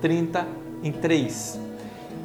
[0.00, 0.46] 30
[0.82, 1.58] em 3.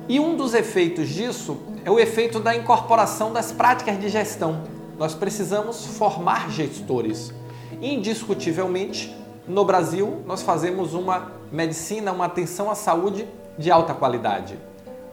[0.07, 4.63] E um dos efeitos disso é o efeito da incorporação das práticas de gestão.
[4.97, 7.33] Nós precisamos formar gestores.
[7.81, 9.15] Indiscutivelmente,
[9.47, 14.57] no Brasil, nós fazemos uma medicina, uma atenção à saúde de alta qualidade.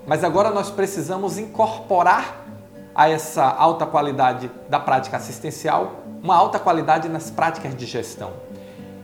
[0.07, 2.42] Mas agora nós precisamos incorporar
[2.95, 8.31] a essa alta qualidade da prática assistencial uma alta qualidade nas práticas de gestão.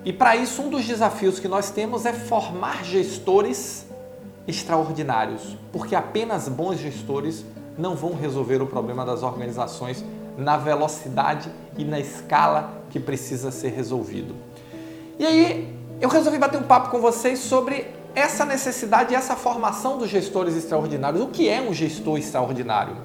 [0.04, 3.86] E para isso, um dos desafios que nós temos é formar gestores
[4.46, 7.44] extraordinários, porque apenas bons gestores
[7.76, 10.04] não vão resolver o problema das organizações
[10.36, 14.34] na velocidade e na escala que precisa ser resolvido.
[15.18, 19.98] E aí, eu resolvi bater um papo com vocês sobre essa necessidade e essa formação
[19.98, 21.20] dos gestores extraordinários.
[21.20, 22.96] O que é um gestor extraordinário?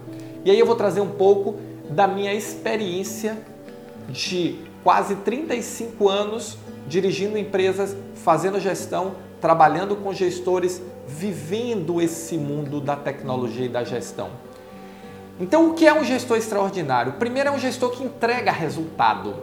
[0.46, 1.56] E aí eu vou trazer um pouco
[1.90, 3.38] da minha experiência
[4.10, 12.96] de quase 35 anos dirigindo empresas, fazendo gestão, trabalhando com gestores, vivendo esse mundo da
[12.96, 14.30] tecnologia e da gestão.
[15.40, 17.14] Então, o que é um gestor extraordinário?
[17.14, 19.34] Primeiro, é um gestor que entrega resultado.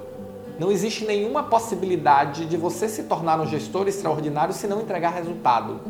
[0.59, 5.81] Não existe nenhuma possibilidade de você se tornar um gestor extraordinário se não entregar resultado.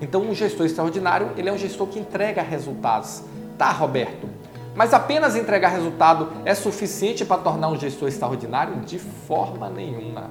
[0.00, 3.22] Então, um gestor extraordinário, ele é um gestor que entrega resultados.
[3.58, 4.28] Tá, Roberto,
[4.72, 8.76] mas apenas entregar resultado é suficiente para tornar um gestor extraordinário?
[8.76, 10.30] De forma nenhuma.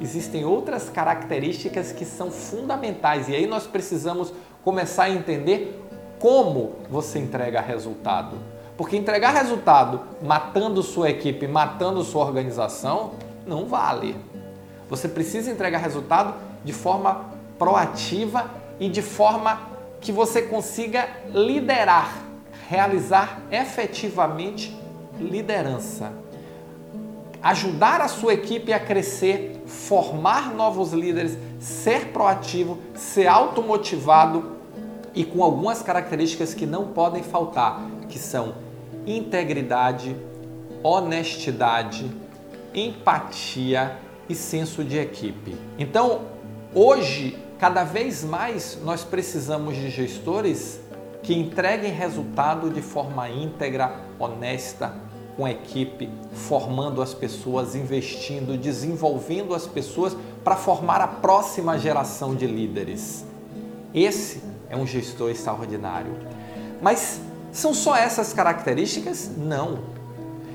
[0.00, 5.84] Existem outras características que são fundamentais e aí nós precisamos começar a entender
[6.20, 8.36] como você entrega resultado.
[8.76, 13.14] Porque entregar resultado matando sua equipe, matando sua organização,
[13.44, 14.14] não vale.
[14.88, 16.34] Você precisa entregar resultado
[16.64, 17.24] de forma
[17.58, 19.60] proativa e de forma
[20.00, 22.31] que você consiga liderar
[22.72, 24.74] realizar efetivamente
[25.20, 26.10] liderança.
[27.42, 34.56] Ajudar a sua equipe a crescer, formar novos líderes, ser proativo, ser automotivado
[35.14, 37.78] e com algumas características que não podem faltar,
[38.08, 38.54] que são
[39.06, 40.16] integridade,
[40.82, 42.10] honestidade,
[42.74, 43.98] empatia
[44.30, 45.54] e senso de equipe.
[45.78, 46.22] Então,
[46.74, 50.80] hoje, cada vez mais nós precisamos de gestores
[51.22, 54.94] que entreguem resultado de forma íntegra, honesta,
[55.36, 62.34] com a equipe, formando as pessoas, investindo, desenvolvendo as pessoas para formar a próxima geração
[62.34, 63.24] de líderes.
[63.94, 66.12] Esse é um gestor extraordinário.
[66.80, 67.20] Mas
[67.52, 69.30] são só essas características?
[69.36, 69.78] Não.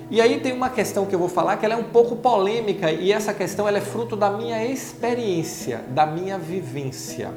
[0.09, 2.91] E aí tem uma questão que eu vou falar que ela é um pouco polêmica
[2.91, 7.31] e essa questão ela é fruto da minha experiência, da minha vivência.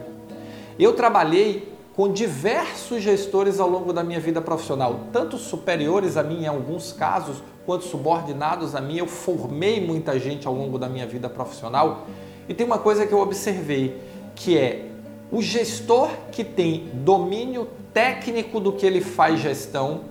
[0.78, 6.45] Eu trabalhei com diversos gestores ao longo da minha vida profissional, tanto superiores a mim
[6.45, 8.97] em alguns casos, quanto subordinados a mim.
[8.97, 12.06] Eu formei muita gente ao longo da minha vida profissional
[12.49, 14.01] e tem uma coisa que eu observei,
[14.34, 14.87] que é
[15.31, 20.03] o gestor que tem domínio técnico do que ele faz gestão,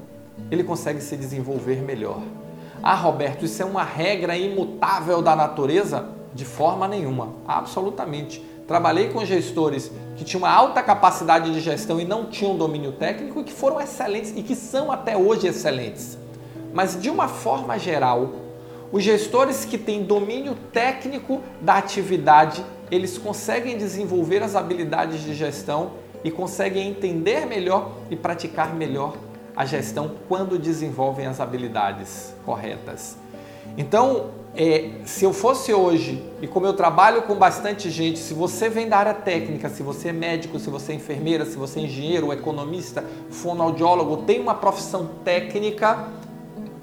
[0.50, 2.22] ele consegue se desenvolver melhor.
[2.82, 6.19] Ah, Roberto, isso é uma regra imutável da natureza?
[6.34, 8.44] De forma nenhuma, absolutamente.
[8.68, 13.42] Trabalhei com gestores que tinham uma alta capacidade de gestão e não tinham domínio técnico
[13.42, 16.18] e que foram excelentes e que são até hoje excelentes.
[16.72, 18.30] Mas de uma forma geral,
[18.92, 25.92] os gestores que têm domínio técnico da atividade, eles conseguem desenvolver as habilidades de gestão
[26.24, 29.16] e conseguem entender melhor e praticar melhor
[29.56, 33.18] a gestão quando desenvolvem as habilidades corretas.
[33.78, 38.68] Então, é, se eu fosse hoje, e como eu trabalho com bastante gente, se você
[38.68, 41.84] vem da área técnica, se você é médico, se você é enfermeira, se você é
[41.84, 46.10] engenheiro, economista, fonoaudiólogo, tem uma profissão técnica,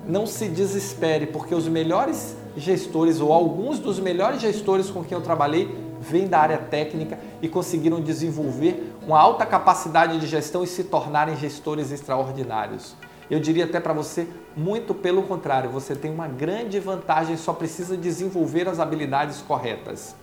[0.06, 5.23] não se desespere, porque os melhores gestores ou alguns dos melhores gestores com quem eu
[5.23, 5.69] trabalhei
[6.00, 11.37] vêm da área técnica e conseguiram desenvolver uma alta capacidade de gestão e se tornarem
[11.37, 12.96] gestores extraordinários.
[13.31, 17.96] Eu diria até para você, muito pelo contrário, você tem uma grande vantagem, só precisa
[17.96, 20.14] desenvolver as habilidades corretas.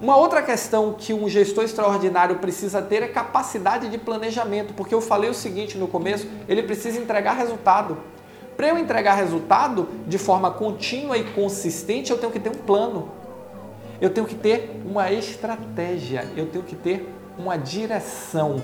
[0.00, 5.00] Uma outra questão que um gestor extraordinário precisa ter é capacidade de planejamento, porque eu
[5.00, 7.96] falei o seguinte no começo, ele precisa entregar resultado.
[8.56, 13.10] Para eu entregar resultado de forma contínua e consistente, eu tenho que ter um plano.
[14.00, 17.08] Eu tenho que ter uma estratégia, eu tenho que ter
[17.38, 18.62] uma direção.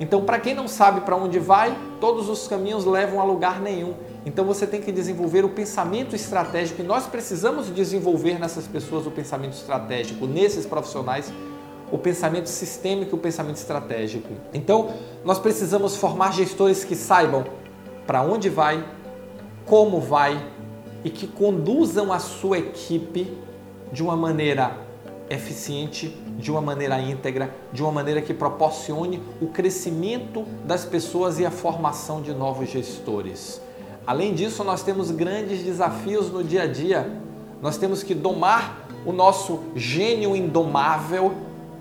[0.00, 3.94] Então, para quem não sabe para onde vai, todos os caminhos levam a lugar nenhum.
[4.24, 9.10] Então, você tem que desenvolver o pensamento estratégico e nós precisamos desenvolver nessas pessoas o
[9.10, 11.32] pensamento estratégico, nesses profissionais,
[11.90, 14.28] o pensamento sistêmico e o pensamento estratégico.
[14.54, 14.90] Então,
[15.24, 17.44] nós precisamos formar gestores que saibam
[18.06, 18.84] para onde vai,
[19.64, 20.40] como vai
[21.02, 23.36] e que conduzam a sua equipe
[23.92, 24.87] de uma maneira
[25.30, 26.08] eficiente,
[26.38, 31.50] de uma maneira íntegra, de uma maneira que proporcione o crescimento das pessoas e a
[31.50, 33.60] formação de novos gestores.
[34.06, 37.20] Além disso, nós temos grandes desafios no dia a dia.
[37.60, 41.34] Nós temos que domar o nosso gênio indomável.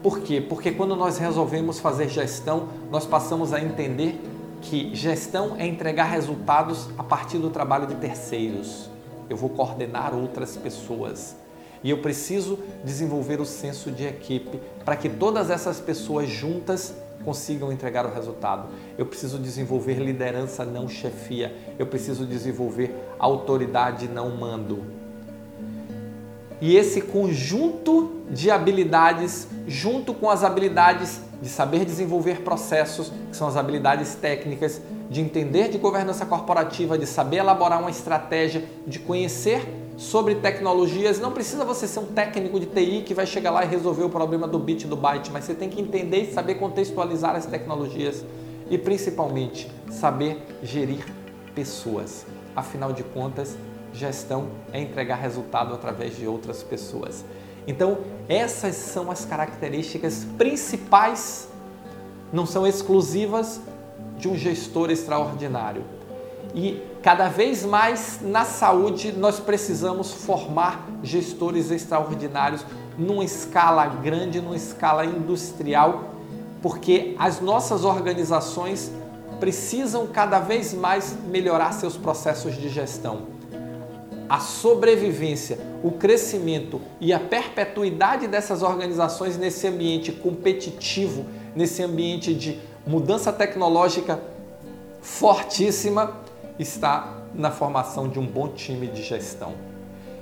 [0.04, 0.42] Por quê?
[0.42, 4.20] Porque quando nós resolvemos fazer gestão, nós passamos a entender
[4.62, 8.90] que gestão é entregar resultados a partir do trabalho de terceiros.
[9.30, 11.36] Eu vou coordenar outras pessoas.
[11.84, 16.94] E eu preciso desenvolver o senso de equipe para que todas essas pessoas juntas
[17.24, 18.70] consigam entregar o resultado.
[18.98, 21.54] Eu preciso desenvolver liderança, não chefia.
[21.78, 24.84] Eu preciso desenvolver autoridade, não mando.
[26.60, 33.48] E esse conjunto de habilidades, junto com as habilidades de saber desenvolver processos, que são
[33.48, 39.68] as habilidades técnicas, de entender de governança corporativa, de saber elaborar uma estratégia, de conhecer
[39.98, 41.20] sobre tecnologias.
[41.20, 44.10] Não precisa você ser um técnico de TI que vai chegar lá e resolver o
[44.10, 48.24] problema do bit do byte, mas você tem que entender e saber contextualizar as tecnologias
[48.70, 51.04] e principalmente saber gerir
[51.56, 52.26] pessoas.
[52.56, 53.58] Afinal de contas,
[53.92, 57.26] gestão é entregar resultado através de outras pessoas.
[57.66, 57.98] Então,
[58.30, 61.50] essas são as características principais,
[62.32, 63.60] não são exclusivas,
[64.18, 65.84] de um gestor extraordinário.
[66.54, 72.66] E cada vez mais na saúde nós precisamos formar gestores extraordinários
[72.98, 76.16] numa escala grande, numa escala industrial,
[76.62, 78.92] porque as nossas organizações
[79.40, 83.28] precisam cada vez mais melhorar seus processos de gestão.
[84.28, 92.60] A sobrevivência, o crescimento e a perpetuidade dessas organizações nesse ambiente competitivo, nesse ambiente de
[92.86, 94.20] mudança tecnológica
[95.02, 96.27] fortíssima,
[96.60, 99.54] está na formação de um bom time de gestão.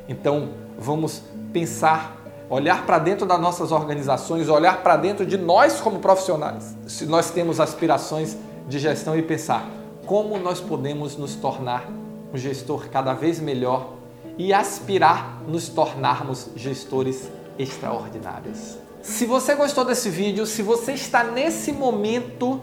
[0.08, 2.18] Então, vamos pensar,
[2.50, 7.32] olhar para dentro das nossas organizações, olhar para dentro de nós como profissionais, se nós
[7.32, 8.38] temos aspirações
[8.68, 9.68] de gestão e pensar
[10.06, 11.90] como nós podemos nos tornar
[12.34, 13.94] um gestor cada vez melhor
[14.38, 18.78] e aspirar nos tornarmos gestores extraordinários.
[19.02, 22.60] Se você gostou desse vídeo, se você está nesse momento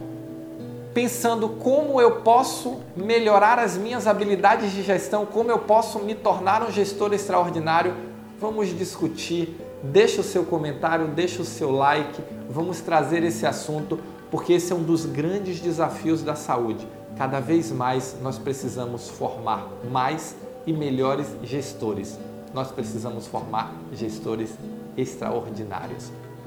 [0.95, 6.63] pensando como eu posso melhorar as minhas habilidades de gestão, como eu posso me tornar
[6.63, 7.95] um gestor extraordinário,
[8.41, 9.57] vamos discutir.
[9.83, 13.99] Deixa o seu comentário, deixa o seu like, vamos trazer esse assunto,
[14.31, 19.69] porque esse é um dos grandes desafios da saúde Cada vez mais nós precisamos formar
[19.91, 20.35] mais
[20.67, 22.19] e melhores gestores.
[22.55, 24.55] Nós precisamos formar gestores
[24.97, 26.11] extraordinários.